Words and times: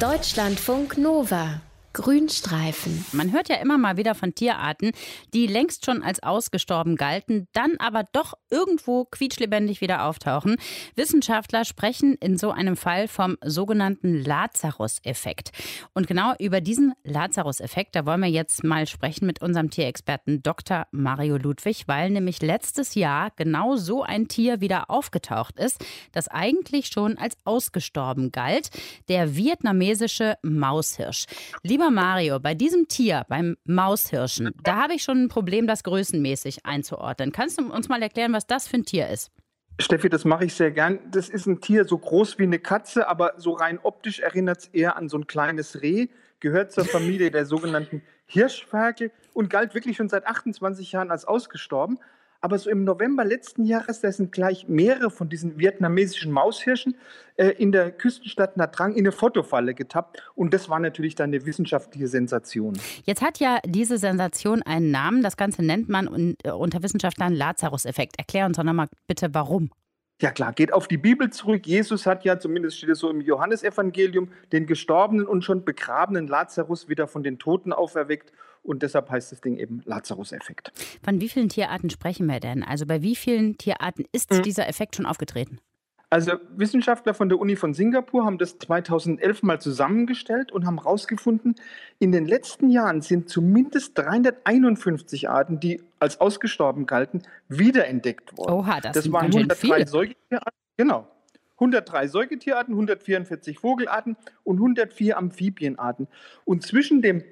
Deutschlandfunk 0.00 0.96
Nova 0.96 1.60
Grünstreifen. 1.92 3.04
Man 3.12 3.32
hört 3.32 3.48
ja 3.48 3.56
immer 3.56 3.76
mal 3.76 3.96
wieder 3.96 4.14
von 4.14 4.34
Tierarten, 4.34 4.92
die 5.34 5.46
längst 5.46 5.84
schon 5.84 6.02
als 6.02 6.22
ausgestorben 6.22 6.94
galten, 6.96 7.48
dann 7.52 7.76
aber 7.78 8.04
doch 8.12 8.34
irgendwo 8.48 9.06
quietschlebendig 9.06 9.80
wieder 9.80 10.04
auftauchen. 10.04 10.56
Wissenschaftler 10.94 11.64
sprechen 11.64 12.14
in 12.20 12.38
so 12.38 12.50
einem 12.52 12.76
Fall 12.76 13.08
vom 13.08 13.36
sogenannten 13.44 14.22
Lazarus-Effekt. 14.22 15.50
Und 15.92 16.06
genau 16.06 16.34
über 16.38 16.60
diesen 16.60 16.92
Lazarus-Effekt, 17.02 17.96
da 17.96 18.06
wollen 18.06 18.20
wir 18.20 18.30
jetzt 18.30 18.62
mal 18.62 18.86
sprechen 18.86 19.26
mit 19.26 19.42
unserem 19.42 19.70
Tierexperten 19.70 20.42
Dr. 20.42 20.86
Mario 20.92 21.38
Ludwig, 21.38 21.88
weil 21.88 22.10
nämlich 22.10 22.40
letztes 22.40 22.94
Jahr 22.94 23.32
genau 23.36 23.76
so 23.76 24.02
ein 24.02 24.28
Tier 24.28 24.60
wieder 24.60 24.90
aufgetaucht 24.90 25.58
ist, 25.58 25.84
das 26.12 26.28
eigentlich 26.28 26.86
schon 26.88 27.18
als 27.18 27.36
ausgestorben 27.44 28.30
galt, 28.30 28.70
der 29.08 29.34
vietnamesische 29.34 30.36
Maushirsch. 30.42 31.26
Lieber 31.62 31.79
Lieber 31.80 31.92
Mario, 31.92 32.38
bei 32.38 32.54
diesem 32.54 32.88
Tier, 32.88 33.24
beim 33.30 33.56
Maushirschen, 33.64 34.50
da 34.62 34.82
habe 34.82 34.92
ich 34.92 35.02
schon 35.02 35.22
ein 35.22 35.28
Problem, 35.28 35.66
das 35.66 35.82
größenmäßig 35.82 36.66
einzuordnen. 36.66 37.32
Kannst 37.32 37.58
du 37.58 37.72
uns 37.72 37.88
mal 37.88 38.02
erklären, 38.02 38.34
was 38.34 38.46
das 38.46 38.68
für 38.68 38.76
ein 38.76 38.84
Tier 38.84 39.08
ist? 39.08 39.30
Steffi, 39.78 40.10
das 40.10 40.26
mache 40.26 40.44
ich 40.44 40.52
sehr 40.52 40.72
gern. 40.72 40.98
Das 41.10 41.30
ist 41.30 41.46
ein 41.46 41.62
Tier 41.62 41.86
so 41.86 41.96
groß 41.96 42.38
wie 42.38 42.42
eine 42.42 42.58
Katze, 42.58 43.08
aber 43.08 43.32
so 43.38 43.52
rein 43.52 43.78
optisch 43.82 44.20
erinnert 44.20 44.58
es 44.58 44.66
eher 44.66 44.98
an 44.98 45.08
so 45.08 45.16
ein 45.16 45.26
kleines 45.26 45.80
Reh, 45.80 46.08
gehört 46.40 46.70
zur 46.70 46.84
Familie 46.84 47.30
der 47.30 47.46
sogenannten 47.46 48.02
Hirschferkel 48.26 49.10
und 49.32 49.48
galt 49.48 49.74
wirklich 49.74 49.96
schon 49.96 50.10
seit 50.10 50.26
28 50.26 50.92
Jahren 50.92 51.10
als 51.10 51.24
ausgestorben. 51.24 51.98
Aber 52.42 52.58
so 52.58 52.70
im 52.70 52.84
November 52.84 53.24
letzten 53.24 53.64
Jahres, 53.64 54.00
da 54.00 54.10
sind 54.10 54.32
gleich 54.32 54.66
mehrere 54.66 55.10
von 55.10 55.28
diesen 55.28 55.58
vietnamesischen 55.58 56.32
Maushirschen 56.32 56.96
äh, 57.36 57.48
in 57.48 57.70
der 57.70 57.90
Küstenstadt 57.90 58.56
Nha 58.56 58.68
Trang 58.68 58.92
in 58.92 59.00
eine 59.00 59.12
Fotofalle 59.12 59.74
getappt. 59.74 60.22
Und 60.34 60.54
das 60.54 60.70
war 60.70 60.80
natürlich 60.80 61.14
dann 61.14 61.30
eine 61.30 61.44
wissenschaftliche 61.44 62.08
Sensation. 62.08 62.78
Jetzt 63.04 63.20
hat 63.20 63.40
ja 63.40 63.58
diese 63.66 63.98
Sensation 63.98 64.62
einen 64.62 64.90
Namen. 64.90 65.22
Das 65.22 65.36
Ganze 65.36 65.62
nennt 65.62 65.90
man 65.90 66.36
äh, 66.42 66.50
unter 66.50 66.82
Wissenschaftlern 66.82 67.34
Lazarus-Effekt. 67.34 68.18
Erklär 68.18 68.46
uns 68.46 68.56
doch 68.56 68.64
nochmal 68.64 68.88
bitte, 69.06 69.34
warum. 69.34 69.70
Ja 70.22 70.30
klar, 70.30 70.52
geht 70.52 70.72
auf 70.72 70.86
die 70.86 70.98
Bibel 70.98 71.30
zurück. 71.30 71.66
Jesus 71.66 72.04
hat 72.04 72.24
ja, 72.24 72.38
zumindest 72.38 72.76
steht 72.76 72.90
es 72.90 72.98
so 72.98 73.08
im 73.08 73.22
Johannesevangelium, 73.22 74.28
den 74.52 74.66
gestorbenen 74.66 75.26
und 75.26 75.44
schon 75.44 75.64
begrabenen 75.64 76.26
Lazarus 76.26 76.90
wieder 76.90 77.06
von 77.06 77.22
den 77.22 77.38
Toten 77.38 77.72
auferweckt. 77.72 78.30
Und 78.62 78.82
deshalb 78.82 79.10
heißt 79.10 79.32
das 79.32 79.40
Ding 79.40 79.56
eben 79.56 79.82
Lazarus-Effekt. 79.84 80.72
Von 81.02 81.20
wie 81.20 81.28
vielen 81.28 81.48
Tierarten 81.48 81.90
sprechen 81.90 82.26
wir 82.26 82.40
denn? 82.40 82.62
Also 82.62 82.86
bei 82.86 83.02
wie 83.02 83.16
vielen 83.16 83.56
Tierarten 83.58 84.04
ist 84.12 84.30
mhm. 84.32 84.42
dieser 84.42 84.68
Effekt 84.68 84.96
schon 84.96 85.06
aufgetreten? 85.06 85.60
Also 86.12 86.32
Wissenschaftler 86.56 87.14
von 87.14 87.28
der 87.28 87.38
Uni 87.38 87.54
von 87.54 87.72
Singapur 87.72 88.24
haben 88.24 88.36
das 88.36 88.58
2011 88.58 89.44
mal 89.44 89.60
zusammengestellt 89.60 90.50
und 90.50 90.66
haben 90.66 90.78
herausgefunden, 90.78 91.54
in 92.00 92.10
den 92.10 92.26
letzten 92.26 92.68
Jahren 92.68 93.00
sind 93.00 93.28
zumindest 93.28 93.96
351 93.96 95.30
Arten, 95.30 95.60
die 95.60 95.80
als 96.00 96.20
ausgestorben 96.20 96.86
galten, 96.86 97.22
wiederentdeckt 97.48 98.36
worden. 98.36 98.52
Oha, 98.52 98.80
das, 98.80 98.92
das 98.92 99.04
sind 99.04 99.12
waren 99.12 99.26
103 99.26 99.86
Säugetierarten. 99.86 100.58
Genau. 100.76 101.06
103 101.54 102.08
Säugetierarten, 102.08 102.74
144 102.74 103.58
Vogelarten 103.60 104.16
und 104.42 104.56
104 104.56 105.16
Amphibienarten. 105.16 106.08
Und 106.44 106.66
zwischen 106.66 107.02
dem 107.02 107.22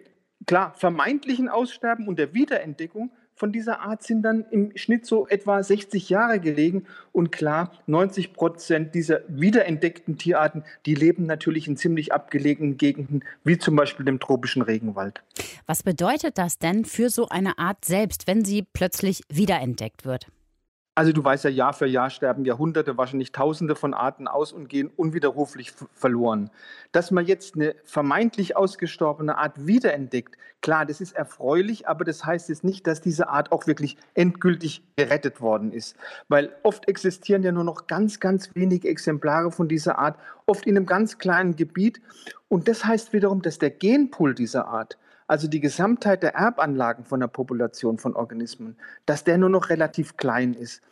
klar 0.49 0.75
vermeintlichen 0.77 1.49
Aussterben 1.49 2.09
und 2.09 2.19
der 2.19 2.35
Wiederentdeckung 2.35 3.13
von 3.37 3.53
dieser 3.53 3.83
Art 3.83 4.03
sind 4.03 4.23
dann 4.23 4.45
im 4.51 4.77
Schnitt 4.77 5.07
so 5.07 5.29
etwa 5.29 5.63
60 5.63 6.09
Jahre 6.09 6.41
gelegen. 6.41 6.87
Und 7.13 7.31
klar, 7.31 7.71
90 7.87 8.33
Prozent 8.33 8.97
dieser 8.97 9.21
wiederentdeckten 9.29 10.19
Tierarten, 10.19 10.65
die 10.87 10.97
leben 10.97 11.25
natürlich 11.25 11.69
in 11.69 11.77
ziemlich 11.77 12.13
abgelegenen 12.13 12.79
Gegenden, 12.79 13.23
wie 13.45 13.57
zum 13.57 13.77
Beispiel 13.77 14.05
dem 14.05 14.19
tropischen 14.19 14.63
Regenwald. 14.63 15.23
Was 15.67 15.85
bedeutet 15.85 16.37
das 16.37 16.59
denn 16.59 16.85
für 16.85 17.11
so 17.11 17.29
eine 17.29 17.59
Art 17.59 17.85
selbst, 17.85 18.27
wenn 18.27 18.45
sie 18.45 18.65
plötzlich 18.73 19.23
wiederentdeckt 19.29 20.05
wird? 20.05 20.27
Also 20.99 21.13
du 21.13 21.23
weißt 21.23 21.45
ja, 21.45 21.51
Jahr 21.51 21.75
für 21.75 21.87
Jahr 21.87 22.11
sterben 22.11 22.45
Jahrhunderte, 22.45 22.99
wahrscheinlich 22.99 23.31
Tausende 23.31 23.77
von 23.77 23.95
Arten 23.95 24.27
aus 24.27 24.53
und 24.53 24.69
gehen 24.69 24.91
unwiderruflich 24.97 25.73
verloren. 25.93 26.51
Dass 26.91 27.13
man 27.13 27.25
jetzt 27.25 27.55
eine 27.55 27.77
vermeintlich 27.85 28.57
ausgestorbene 28.57 29.39
Art 29.39 29.65
wiederentdeckt, 29.65 30.37
klar, 30.61 30.87
das 30.87 31.01
ist 31.01 31.15
erfreulich, 31.15 31.87
aber 31.87 32.05
das 32.05 32.25
heißt 32.25 32.49
jetzt 32.49 32.65
nicht, 32.65 32.85
dass 32.89 33.01
diese 33.01 33.29
Art 33.29 33.53
auch 33.53 33.69
wirklich 33.69 33.97
endgültig 34.15 34.83
gerettet 34.97 35.41
worden 35.41 35.71
ist. 35.71 35.95
Weil 36.27 36.51
oft 36.65 36.89
existieren 36.89 37.45
ja 37.45 37.53
nur 37.53 37.63
noch 37.63 37.87
ganz, 37.87 38.19
ganz 38.19 38.51
wenige 38.57 38.89
Exemplare 38.89 39.53
von 39.53 39.69
dieser 39.69 40.01
Art, 40.01 40.19
oft 40.47 40.67
in 40.67 40.77
einem 40.77 40.87
ganz 40.87 41.19
kleinen 41.19 41.55
Gebiet. 41.55 42.01
Und 42.49 42.67
das 42.67 42.85
heißt 42.85 43.13
wiederum, 43.13 43.41
dass 43.41 43.61
der 43.61 43.71
Genpool 43.71 44.35
dieser 44.35 44.67
Art, 44.67 44.99
also 45.29 45.47
die 45.47 45.61
Gesamtheit 45.61 46.23
der 46.23 46.35
Erbanlagen 46.35 47.05
von 47.05 47.21
der 47.21 47.29
Population 47.29 47.99
von 47.99 48.17
Organismen, 48.17 48.77
dass 49.07 49.23
der 49.23 49.39
nur 49.39 49.51
noch 49.51 49.69
relativ 49.69 50.17
klein 50.17 50.55
ist. 50.55 50.83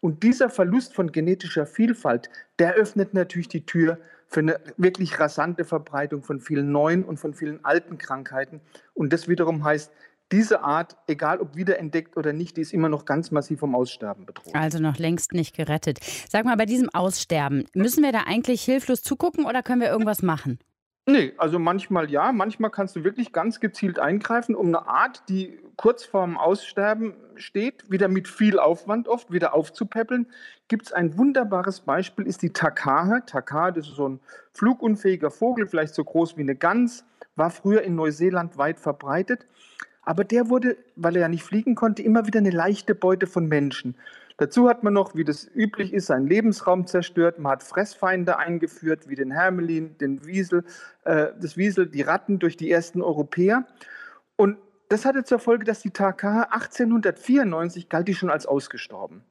Und 0.00 0.22
dieser 0.22 0.50
Verlust 0.50 0.94
von 0.94 1.10
genetischer 1.10 1.66
Vielfalt, 1.66 2.30
der 2.58 2.74
öffnet 2.74 3.14
natürlich 3.14 3.48
die 3.48 3.66
Tür 3.66 3.98
für 4.28 4.40
eine 4.40 4.60
wirklich 4.76 5.18
rasante 5.18 5.64
Verbreitung 5.64 6.22
von 6.22 6.40
vielen 6.40 6.70
neuen 6.70 7.04
und 7.04 7.18
von 7.18 7.34
vielen 7.34 7.64
alten 7.64 7.96
Krankheiten. 7.96 8.60
Und 8.94 9.12
das 9.12 9.28
wiederum 9.28 9.64
heißt, 9.64 9.90
diese 10.32 10.62
Art, 10.62 10.96
egal 11.06 11.38
ob 11.38 11.54
wiederentdeckt 11.54 12.16
oder 12.16 12.32
nicht, 12.32 12.56
die 12.56 12.60
ist 12.60 12.72
immer 12.72 12.88
noch 12.88 13.04
ganz 13.04 13.30
massiv 13.30 13.60
vom 13.60 13.74
Aussterben 13.76 14.26
bedroht. 14.26 14.54
Also 14.54 14.80
noch 14.80 14.98
längst 14.98 15.32
nicht 15.32 15.56
gerettet. 15.56 16.00
Sag 16.28 16.44
mal, 16.44 16.56
bei 16.56 16.66
diesem 16.66 16.90
Aussterben, 16.90 17.64
müssen 17.74 18.02
wir 18.02 18.10
da 18.12 18.24
eigentlich 18.26 18.62
hilflos 18.62 19.02
zugucken 19.02 19.46
oder 19.46 19.62
können 19.62 19.80
wir 19.80 19.88
irgendwas 19.88 20.22
machen? 20.22 20.58
Nee, 21.08 21.34
also 21.38 21.60
manchmal 21.60 22.10
ja, 22.10 22.32
manchmal 22.32 22.72
kannst 22.72 22.96
du 22.96 23.04
wirklich 23.04 23.32
ganz 23.32 23.60
gezielt 23.60 24.00
eingreifen, 24.00 24.56
um 24.56 24.66
eine 24.66 24.88
Art, 24.88 25.22
die 25.28 25.56
kurz 25.76 26.04
vorm 26.04 26.36
Aussterben 26.36 27.14
steht, 27.36 27.88
wieder 27.88 28.08
mit 28.08 28.26
viel 28.26 28.58
Aufwand 28.58 29.06
oft 29.06 29.30
wieder 29.30 29.54
aufzupäppeln. 29.54 30.26
Gibt 30.66 30.86
es 30.86 30.92
ein 30.92 31.16
wunderbares 31.16 31.80
Beispiel, 31.80 32.26
ist 32.26 32.42
die 32.42 32.52
Takahe. 32.52 33.22
Takahe, 33.24 33.72
das 33.72 33.86
ist 33.86 33.94
so 33.94 34.08
ein 34.08 34.20
flugunfähiger 34.52 35.30
Vogel, 35.30 35.68
vielleicht 35.68 35.94
so 35.94 36.02
groß 36.02 36.36
wie 36.38 36.42
eine 36.42 36.56
Gans, 36.56 37.04
war 37.36 37.50
früher 37.50 37.82
in 37.82 37.94
Neuseeland 37.94 38.58
weit 38.58 38.80
verbreitet. 38.80 39.46
Aber 40.06 40.22
der 40.24 40.48
wurde, 40.48 40.76
weil 40.94 41.16
er 41.16 41.22
ja 41.22 41.28
nicht 41.28 41.42
fliegen 41.42 41.74
konnte, 41.74 42.00
immer 42.02 42.26
wieder 42.26 42.38
eine 42.38 42.50
leichte 42.50 42.94
Beute 42.94 43.26
von 43.26 43.48
Menschen. 43.48 43.96
Dazu 44.38 44.68
hat 44.68 44.84
man 44.84 44.92
noch, 44.92 45.16
wie 45.16 45.24
das 45.24 45.50
üblich 45.52 45.92
ist, 45.92 46.06
seinen 46.06 46.28
Lebensraum 46.28 46.86
zerstört. 46.86 47.40
Man 47.40 47.52
hat 47.52 47.64
Fressfeinde 47.64 48.38
eingeführt, 48.38 49.08
wie 49.08 49.16
den 49.16 49.32
Hermelin, 49.32 49.98
den 49.98 50.24
Wiesel, 50.24 50.64
äh, 51.04 51.28
das 51.40 51.56
Wiesel, 51.56 51.88
die 51.88 52.02
Ratten 52.02 52.38
durch 52.38 52.56
die 52.56 52.70
ersten 52.70 53.02
Europäer. 53.02 53.66
Und 54.36 54.58
das 54.88 55.04
hatte 55.04 55.24
zur 55.24 55.40
Folge, 55.40 55.64
dass 55.64 55.80
die 55.80 55.90
Taka 55.90 56.42
1894 56.50 57.88
galt 57.88 58.06
die 58.06 58.14
schon 58.14 58.30
als 58.30 58.46
ausgestorben. 58.46 59.24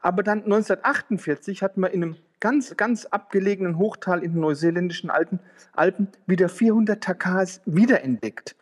Aber 0.00 0.22
dann 0.22 0.44
1948 0.44 1.62
hat 1.62 1.78
man 1.78 1.90
in 1.90 2.02
einem 2.04 2.16
ganz, 2.38 2.76
ganz 2.76 3.06
abgelegenen 3.06 3.76
Hochtal 3.76 4.22
in 4.22 4.34
den 4.34 4.40
neuseeländischen 4.40 5.10
Alpen, 5.10 5.40
Alpen 5.72 6.08
wieder 6.26 6.48
400 6.48 7.02
Takas 7.02 7.60
wiederentdeckt. 7.66 8.54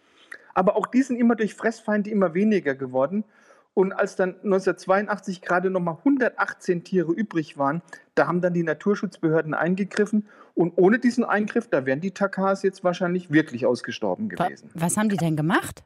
Aber 0.55 0.77
auch 0.77 0.87
die 0.87 1.03
sind 1.03 1.17
immer 1.17 1.37
durch 1.37 1.55
Fressfeinde 1.55 2.11
immer 2.11 2.35
weniger 2.35 2.75
geworden. 2.75 3.25
Und 3.73 3.93
als 3.93 4.17
dann 4.17 4.31
1982 4.43 5.43
gerade 5.43 5.71
noch 5.71 5.81
mal 5.81 5.97
118 5.99 6.83
Tiere 6.85 7.13
übrig 7.13 7.57
waren, 7.57 7.83
da 8.15 8.27
haben 8.27 8.41
dann 8.41 8.53
die 8.53 8.65
Naturschutzbehörden 8.65 9.55
eingegriffen. 9.55 10.27
Und 10.55 10.73
ohne 10.77 10.99
diesen 10.99 11.25
Eingriff, 11.25 11.69
da 11.69 11.87
wären 11.87 12.01
die 12.01 12.11
Takas 12.11 12.63
jetzt 12.63 12.83
wahrscheinlich 12.83 13.31
wirklich 13.31 13.67
ausgestorben 13.67 14.29
gewesen. 14.29 14.71
Was 14.75 14.97
haben 14.97 15.09
die 15.09 15.17
denn 15.17 15.37
gemacht? 15.37 15.85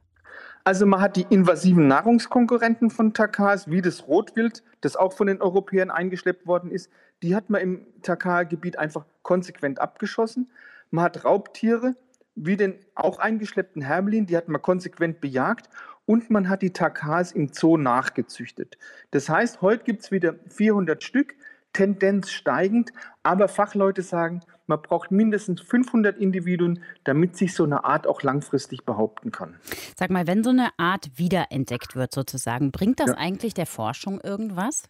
Also 0.66 0.86
man 0.86 1.02
hat 1.02 1.16
die 1.16 1.26
invasiven 1.28 1.86
Nahrungskonkurrenten 1.88 2.88
von 2.88 3.12
Takas, 3.12 3.70
wie 3.70 3.82
das 3.82 4.08
Rotwild, 4.08 4.62
das 4.80 4.96
auch 4.96 5.12
von 5.12 5.26
den 5.26 5.42
Europäern 5.42 5.90
eingeschleppt 5.90 6.46
worden 6.46 6.70
ist, 6.70 6.90
die 7.22 7.36
hat 7.36 7.50
man 7.50 7.60
im 7.60 7.86
Takar-Gebiet 8.02 8.78
einfach 8.78 9.04
konsequent 9.22 9.78
abgeschossen. 9.78 10.50
Man 10.90 11.04
hat 11.04 11.24
Raubtiere, 11.24 11.96
wie 12.34 12.56
den 12.56 12.74
auch 12.94 13.18
eingeschleppten 13.18 13.82
Hermelin, 13.82 14.26
die 14.26 14.36
hat 14.36 14.48
man 14.48 14.60
konsequent 14.60 15.20
bejagt 15.20 15.68
und 16.06 16.30
man 16.30 16.48
hat 16.48 16.62
die 16.62 16.72
Takas 16.72 17.32
im 17.32 17.52
Zoo 17.52 17.76
nachgezüchtet. 17.76 18.76
Das 19.10 19.28
heißt, 19.28 19.62
heute 19.62 19.84
gibt 19.84 20.02
es 20.02 20.10
wieder 20.10 20.34
400 20.50 21.02
Stück, 21.02 21.34
Tendenz 21.72 22.30
steigend, 22.30 22.92
aber 23.22 23.48
Fachleute 23.48 24.02
sagen, 24.02 24.40
man 24.66 24.80
braucht 24.80 25.10
mindestens 25.10 25.60
500 25.60 26.16
Individuen, 26.16 26.82
damit 27.02 27.36
sich 27.36 27.52
so 27.52 27.64
eine 27.64 27.84
Art 27.84 28.06
auch 28.06 28.22
langfristig 28.22 28.84
behaupten 28.84 29.30
kann. 29.30 29.56
Sag 29.96 30.10
mal, 30.10 30.26
wenn 30.26 30.42
so 30.42 30.50
eine 30.50 30.70
Art 30.78 31.10
wiederentdeckt 31.16 31.96
wird 31.96 32.14
sozusagen, 32.14 32.70
bringt 32.70 33.00
das 33.00 33.10
ja. 33.10 33.16
eigentlich 33.16 33.52
der 33.52 33.66
Forschung 33.66 34.20
irgendwas? 34.20 34.84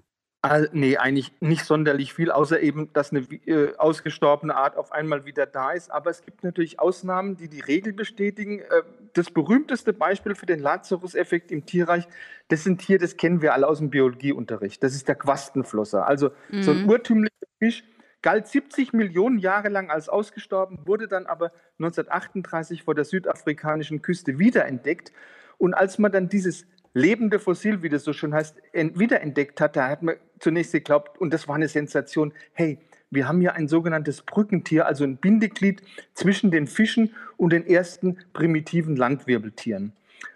Nee, 0.73 0.99
eigentlich 0.99 1.33
nicht 1.41 1.65
sonderlich 1.65 2.13
viel, 2.13 2.31
außer 2.31 2.61
eben, 2.61 2.93
dass 2.93 3.13
eine 3.13 3.21
äh, 3.47 3.75
ausgestorbene 3.79 4.55
Art 4.55 4.77
auf 4.77 4.93
einmal 4.93 5.25
wieder 5.25 5.47
da 5.47 5.73
ist. 5.73 5.91
Aber 5.91 6.11
es 6.11 6.23
gibt 6.23 6.45
natürlich 6.45 6.81
Ausnahmen, 6.81 7.37
die 7.37 7.49
die 7.49 7.61
Regel 7.61 7.95
bestätigen. 7.95 8.59
Äh, 8.59 8.83
das 9.15 9.31
berühmteste 9.31 9.95
Beispiel 9.95 10.35
für 10.35 10.47
den 10.47 10.61
Lazarus-Effekt 10.61 11.51
im 11.51 11.65
Tierreich, 11.65 12.07
das 12.49 12.65
sind 12.65 12.83
Tier, 12.83 12.99
das 12.99 13.17
kennen 13.17 13.41
wir 13.41 13.55
alle 13.55 13.67
aus 13.67 13.79
dem 13.79 13.89
Biologieunterricht. 13.89 14.83
Das 14.83 14.95
ist 14.95 15.09
der 15.09 15.15
Quastenflosser. 15.15 16.07
Also 16.07 16.31
mhm. 16.51 16.63
so 16.63 16.73
ein 16.73 16.83
mhm. 16.83 16.91
urtümlicher 16.91 17.47
Fisch, 17.59 17.85
galt 18.21 18.47
70 18.47 18.93
Millionen 18.93 19.39
Jahre 19.39 19.69
lang 19.69 19.91
als 19.91 20.09
ausgestorben, 20.09 20.79
wurde 20.85 21.09
dann 21.09 21.27
aber 21.27 21.53
1938 21.79 22.83
vor 22.83 22.95
der 22.95 23.05
südafrikanischen 23.05 24.03
Küste 24.03 24.39
wiederentdeckt. 24.39 25.13
Und 25.57 25.73
als 25.73 25.99
man 25.99 26.13
dann 26.13 26.29
dieses 26.29 26.67
lebende 26.95 27.39
Fossil, 27.39 27.83
wie 27.83 27.89
das 27.89 28.05
so 28.05 28.13
schon 28.13 28.33
heißt, 28.33 28.57
wiederentdeckt 28.73 29.61
hat, 29.61 29.77
da 29.77 29.89
hat 29.89 30.03
man 30.03 30.17
zunächst 30.39 30.73
geglaubt, 30.73 31.19
und 31.21 31.35
das 31.35 31.47
war 31.49 31.57
eine 31.57 31.69
Sensation, 31.69 32.33
hey, 32.53 32.79
wir 33.11 33.29
haben 33.29 33.41
hier 33.41 33.55
ein 33.55 33.69
sogenanntes 33.69 34.23
Brückentier, 34.23 34.87
also 34.87 35.05
ein 35.05 35.19
Bindeglied 35.19 35.83
zwischen 36.15 36.51
den 36.51 36.67
Fischen 36.67 37.15
und 37.37 37.53
den 37.53 37.67
ersten 37.67 38.19
primitiven 38.33 38.97
Landwirbeltieren. 38.97 39.93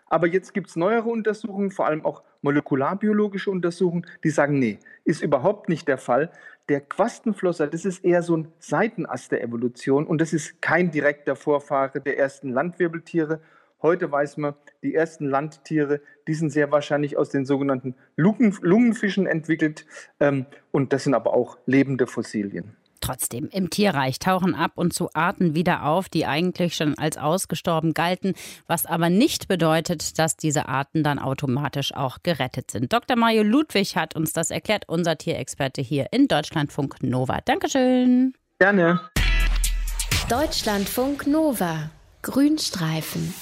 Aber 0.06 0.26
jetzt 0.26 0.54
gibt 0.54 0.68
es 0.68 0.76
neuere 0.76 1.08
Untersuchungen, 1.08 1.70
vor 1.70 1.86
allem 1.86 2.04
auch 2.04 2.22
molekularbiologische 2.42 3.50
Untersuchungen, 3.50 4.06
die 4.24 4.30
sagen, 4.30 4.58
nee, 4.58 4.78
ist 5.04 5.22
überhaupt 5.22 5.68
nicht 5.68 5.88
der 5.88 5.98
Fall. 5.98 6.30
Der 6.68 6.80
Quastenflosser, 6.80 7.66
das 7.66 7.84
ist 7.84 8.04
eher 8.04 8.22
so 8.22 8.36
ein 8.36 8.48
Seitenast 8.58 9.32
der 9.32 9.42
Evolution 9.42 10.06
und 10.06 10.20
das 10.20 10.32
ist 10.32 10.62
kein 10.62 10.90
direkter 10.90 11.34
Vorfahre 11.34 12.00
der 12.00 12.18
ersten 12.18 12.50
Landwirbeltiere. 12.50 13.40
Heute 13.80 14.10
weiß 14.10 14.38
man, 14.38 14.54
die 14.82 14.94
ersten 14.94 15.26
Landtiere, 15.26 16.00
die 16.26 16.34
sind 16.34 16.50
sehr 16.50 16.72
wahrscheinlich 16.72 17.16
aus 17.16 17.30
den 17.30 17.46
sogenannten 17.46 17.94
Lungenfischen 18.16 19.26
entwickelt 19.26 19.86
ähm, 20.18 20.46
und 20.72 20.92
das 20.92 21.04
sind 21.04 21.14
aber 21.14 21.32
auch 21.32 21.58
lebende 21.66 22.06
Fossilien. 22.06 22.76
Trotzdem, 23.00 23.48
im 23.52 23.70
Tierreich 23.70 24.18
tauchen 24.18 24.56
ab 24.56 24.72
und 24.74 24.92
zu 24.92 25.10
Arten 25.14 25.54
wieder 25.54 25.84
auf, 25.84 26.08
die 26.08 26.26
eigentlich 26.26 26.74
schon 26.74 26.98
als 26.98 27.16
ausgestorben 27.16 27.94
galten, 27.94 28.34
was 28.66 28.86
aber 28.86 29.08
nicht 29.08 29.46
bedeutet, 29.46 30.18
dass 30.18 30.36
diese 30.36 30.68
Arten 30.68 31.04
dann 31.04 31.20
automatisch 31.20 31.94
auch 31.94 32.18
gerettet 32.24 32.72
sind. 32.72 32.92
Dr. 32.92 33.16
Mario 33.16 33.44
Ludwig 33.44 33.96
hat 33.96 34.16
uns 34.16 34.32
das 34.32 34.50
erklärt, 34.50 34.88
unser 34.88 35.16
Tierexperte 35.16 35.80
hier 35.80 36.08
in 36.10 36.26
Deutschlandfunk 36.26 36.96
Nova. 37.02 37.38
Dankeschön. 37.44 38.34
Gerne. 38.58 39.00
Deutschlandfunk 40.28 41.28
Nova. 41.28 41.90
Grünstreifen. 42.22 43.32